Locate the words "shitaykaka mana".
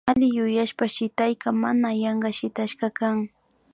0.95-1.89